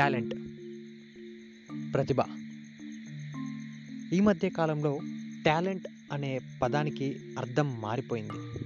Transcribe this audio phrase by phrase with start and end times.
[0.00, 0.34] Talent.
[1.94, 2.16] ప్రతిభ.
[4.12, 5.00] ఈ మధ్య కాలంలో
[5.46, 8.58] టాలెంట్ అనే పదానికి అర్థం మారిపోయింది.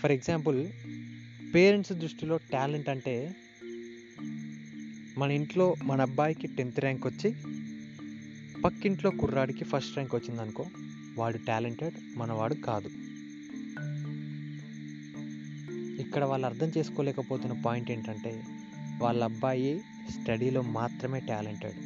[0.00, 0.68] ఫర్ ఎగ్జాంపుల్
[1.54, 3.36] పేరెంట్స్ దృష్టిలో టాలెంట్ అంటే
[5.18, 7.34] మన ఇంట్లో మన అబ్బాయికి టెన్త్ ర్యాంక్ వచ్చి
[8.60, 10.66] పక్కింట్లో కుర్రాడికి ఫస్ట్ ర్యాంక్ వచ్చిందనుకో
[11.18, 12.88] వాడు టాలెంటెడ్ మనవాడు కాదు.
[16.00, 18.42] ఇక్కడ వాళ్ళు అర్థం చేసుకోలేకపోతున్న పాయింట్ ఏంటంటే
[18.98, 21.78] వాళ్ళ అబ్బాయి స్టడీలో మాత్రమే టాలెంటెడ్.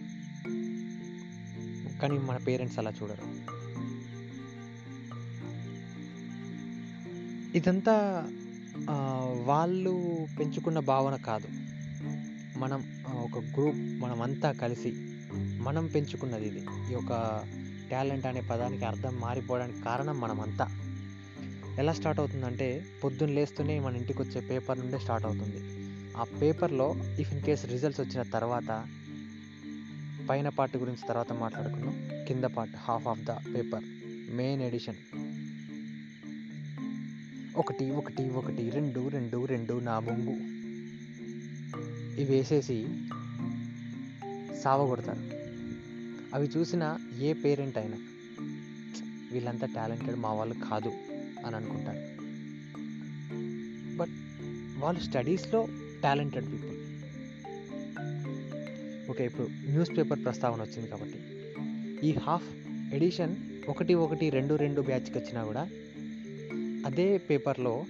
[2.00, 3.24] కానీ మన పేరెంట్స్ అలా చూడరు.
[7.56, 7.94] ఇదంతా
[9.44, 11.48] వాళ్ళు పెంచుకున్న భావన కాదు.
[12.58, 14.92] మనం ఒక గ్రూప్ మనమంతా కలిసి
[15.60, 16.60] మనం పెంచుకున్నది ఇది.
[16.90, 17.42] ఈ యొక్క
[17.90, 20.66] టాలెంట్ అనే పదానికి అర్థం మారిపోవడానికి కారణం మనమంతా.
[21.78, 25.77] ఎలా స్టార్ట్ అవుతుందంటే పొద్దున్న లేస్తూనే మన ఇంటికి వచ్చే పేపర్ నుండే స్టార్ట్ అవుతుంది.
[26.18, 28.86] ఆ పేపర్లో ఇఫ్ ఇన్ కేస్ రిజల్ట్స్ వచ్చిన తర్వాత
[30.28, 32.24] పైన పార్ట్ గురించి తర్వాత మాట్లాడుకుందాం.
[32.28, 33.84] కింద part half of the paper
[34.30, 34.96] main edition.
[37.56, 40.34] ఒకటి ఒకటి ఒకటి రెండు రెండు రెండు నా బొంగు
[42.20, 42.86] ఇవి వేసేసి
[44.62, 45.20] సావగొడతారు
[46.34, 47.96] అవి చూసిన ఏ పేరెంట్ అయినా
[49.32, 50.88] వీళ్ళంతా టాలెంటెడ్ మా వాళ్ళు కాదు
[51.46, 52.00] అని అనుకుంటారు.
[53.96, 54.10] బట్
[54.82, 55.68] వాళ్ళు స్టడీస్లో
[56.02, 56.88] టాలెంటెడ్ పీపుల్
[59.10, 61.18] ఓకే ఇప్పుడు న్యూస్ పేపర్ ప్రస్తావన వచ్చింది కాబట్టి.
[62.08, 62.48] ఈ హాఫ్
[62.94, 63.36] ఎడిషన్
[63.68, 65.70] ఒకటి ఒకటి రెండు రెండు బ్యాచ్కి వచ్చినా కూడా
[66.86, 67.84] అదే పేపర్లో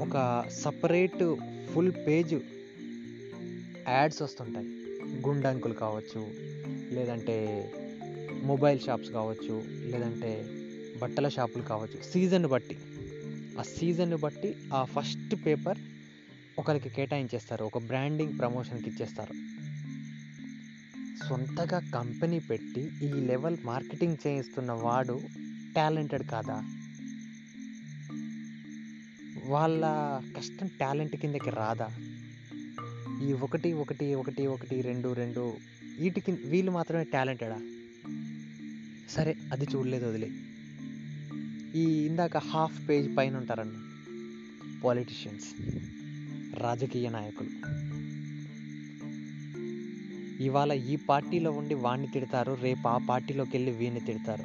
[0.00, 1.36] ఒక సపరేట్
[1.74, 2.34] ఫుల్ పేజ్
[3.88, 4.66] యాడ్స్ వస్తుంటాయి.
[5.26, 6.30] గుండంకులు కావచ్చు
[6.94, 7.70] లేదంటే
[8.42, 10.46] మొబైల్ షాప్స్ కావచ్చు లేదంటే
[11.02, 12.02] బట్టల షాపులు కావచ్చు.
[12.12, 12.76] సీజన్ బట్టి.
[13.58, 15.78] ఆ సీజన్ బట్టి ఆ ఫస్ట్ పేపర్
[16.60, 19.32] ఒకరికి కేటాయించేస్తారు ఒక బ్రాండింగ్ ప్రమోషన్కి ఇచ్చేస్తారు.
[21.28, 25.20] సొంతగా కంపెనీ పెట్టి ఈ లెవెల్ మార్కెటింగ్ చేయిస్తున్న వాడు
[25.76, 26.64] టాలెంటెడ్ కాదా?
[29.44, 29.84] వాళ్ళ
[30.36, 31.88] కష్టం టాలెంట్ కిందకి రాదా?
[33.22, 35.56] ఈ ఒకటి ఒకటి ఒకటి ఒకటి రెండు రెండు
[35.98, 37.60] వీటికి వీళ్ళు మాత్రమే టాలెంటెడా?
[39.08, 40.30] సరే అది చూడలేదు వదిలే.
[41.74, 43.76] ఈ ఇందాక హాఫ్ పేజ్ పైన ఉంటారన్న
[44.84, 45.46] పాలిటిషియన్స్.
[46.54, 47.48] రాజకీయ నాయకులు.
[50.42, 54.44] ఇవాళ ఈ పార్టీలో ఉండి వాడిని తిడతారు రేపు ఆ పార్టీలోకి వెళ్ళి వీడిని తిడతారు.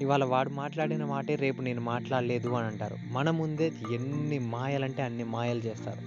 [0.00, 2.96] ఇవాళ వాడు మాట్లాడిన మాటే రేపు నేను మాట్లాడలేదు అని అంటారు.
[3.06, 6.00] మన ముందే ఎన్ని మాయలంటే అన్ని మాయలు చేస్తారు.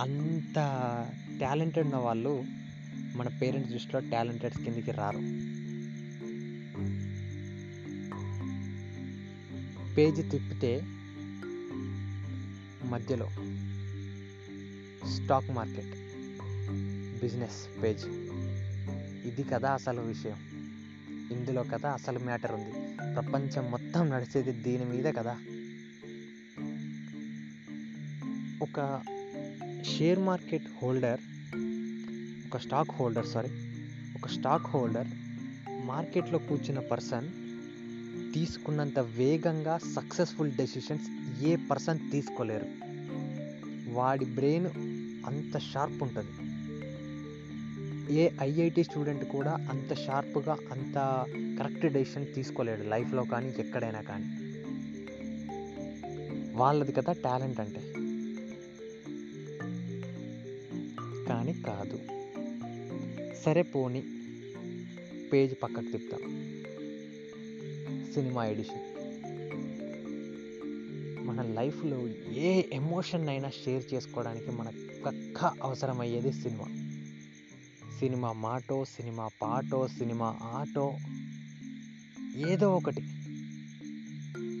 [0.00, 0.54] అంత
[1.40, 2.44] టాలెంటెడ్ ఉన్న వాళ్ళు
[3.16, 5.18] మన పేరెంట్స్ దృష్టిలో టాలెంటెడ్ కిందికి రారు.
[9.94, 10.82] పేజీ తిప్పితే
[12.92, 13.26] మధ్యలో.
[15.08, 15.94] Stock market.
[17.20, 18.04] Business page.
[19.26, 20.36] ఇది కదా అసలు విషయం.
[21.32, 22.72] ఇందులో కదా అసలు మ్యాటర్ ఉంది.
[23.14, 25.38] ప్రపంచం మొత్తం నడిచేది దీని మీద కదా?
[28.62, 29.02] ఒక
[29.84, 31.20] షేర్ మార్కెట్ హోల్డర్
[32.46, 33.50] ఒక స్టాక్ హోల్డర్ సారీ
[34.16, 35.08] ఒక స్టాక్ హోల్డర్
[35.86, 37.28] మార్కెట్లో కూర్చున్న పర్సన్
[38.34, 42.66] తీసుకున్నంత వేగంగా సక్సెస్ఫుల్ డెసిషన్స్ ఏ పర్సన్ తీసుకోలేరు.
[43.92, 44.66] వాడి బ్రెయిన్
[45.26, 46.30] అంత షార్ప్ ఉంటుంది.
[48.20, 51.26] ఏ ఐఐటి స్టూడెంట్ కూడా అంత షార్ప్గా అంత
[51.58, 54.24] కరెక్ట్ డెసిషన్ తీసుకోలేడు లైఫ్లో కానీ ఎక్కడైనా కానీ.
[56.56, 57.80] వాళ్ళది కదా టాలెంట్ అంటే.
[61.28, 62.00] కానీ కాదు.
[63.44, 64.02] సరే పోని.
[65.32, 66.52] పేజ్ పక్కకు తిప్పుతాం.
[68.14, 68.91] Cinema edition.
[71.22, 76.64] మన లైఫ్లో ఏ ఎమోషన్ అయినా షేర్ చేసుకోవడానికి మనకు పక్క అవసరమయ్యేది సినిమా.
[78.00, 80.96] సినిమా మాటో సినిమా పాటో సినిమా ఆటో
[82.36, 83.00] ఏదో ఒకటి.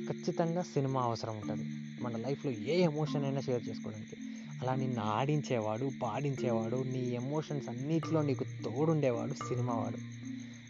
[0.06, 1.64] ఖచ్చితంగా సినిమా అవసరం ఉంటుంది.
[2.02, 4.16] మన లైఫ్లో ఏ ఎమోషన్ అయినా షేర్ చేసుకోవడానికి.
[4.62, 9.98] అలా నిన్ను ఆడించేవాడు పాడించేవాడు నీ ఎమోషన్స్ అన్నిటిలో నీకు తోడుండేవాడు సినిమా వాడు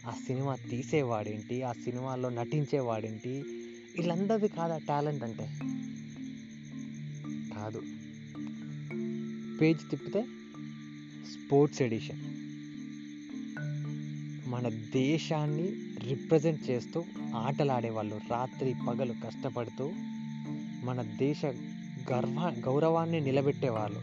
[0.07, 1.63] ఆ సినిమా తీసేవాడేంటి?
[1.63, 3.62] ఆ సినిమాలో నటించేవాడేంటి?
[3.97, 5.49] వీళ్ళందరిది కాదా టాలెంట్ అంటే?
[7.55, 7.81] కాదు.
[9.61, 10.21] పేజ్ తిప్పితే
[11.31, 12.23] స్పోర్ట్స్ ఎడిషన్.
[14.49, 15.69] మన దేశాన్ని
[16.09, 17.03] రిప్రజెంట్ చేస్తూ
[17.35, 19.91] ఆటలాడేవాళ్ళు రాత్రి పగలు కష్టపడుతూ
[20.83, 21.45] మన దేశ
[22.11, 23.99] గర్వ గౌరవాన్ని నిలబెట్టేవాళ్ళు.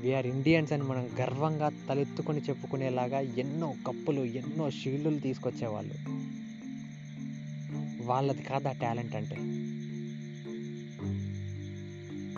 [0.00, 6.25] వీఆర్ ఇండియన్స్ అని మనం గర్వంగా తలెత్తుకొని చెప్పుకునేలాగా ఎన్నో కప్పులు ఎన్నో షీల్డ్లు తీసుకొచ్చేవాళ్ళు.
[8.06, 9.36] వాళ్ళది కాదు ఆ టాలెంట్ అంటే?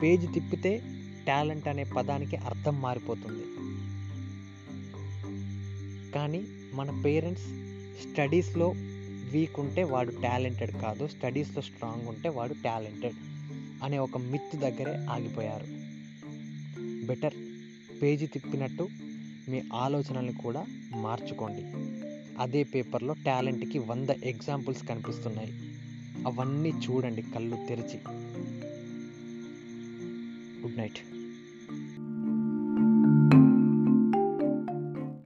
[0.02, 0.82] పేజ్ తిప్పితే
[1.28, 3.44] టాలెంట్ అనే పదానికి అర్థం మారిపోతుంది.
[6.12, 7.44] కానీ మన పేరెంట్స్
[8.02, 8.72] స్టడీస్లో
[9.30, 13.14] వీక్ ఉంటే వాడు టాలెంటెడ్ కాదు స్టడీస్లో స్ట్రాంగ్ ఉంటే వాడు టాలెంటెడ్
[13.84, 15.66] అనే ఒక మిత్ దగ్గరే ఆగిపోయారు.
[17.06, 17.34] బెటర్
[18.02, 18.88] పేజీ తిప్పినట్టు
[19.48, 20.66] మీ ఆలోచనల్ని కూడా
[20.96, 21.62] మార్చుకోండి.
[22.38, 25.52] అదే పేపర్లో టాలెంట్కి వంద ఎగ్జాంపుల్స్ కనిపిస్తున్నాయి.
[26.26, 28.00] అవన్నీ చూడండి కళ్ళు తెరిచి.
[30.67, 31.17] Good night.